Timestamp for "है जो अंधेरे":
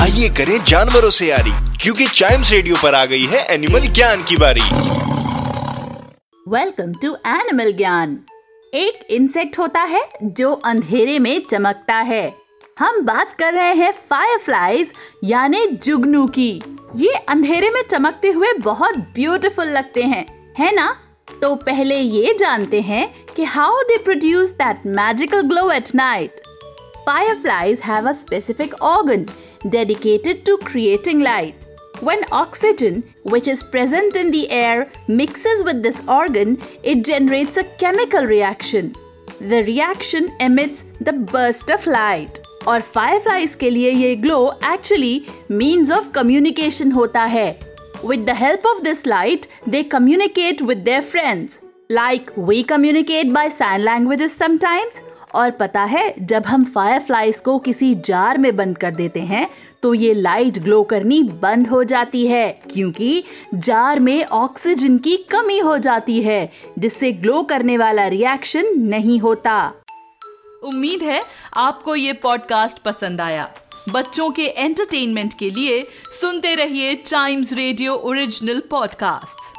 9.82-11.18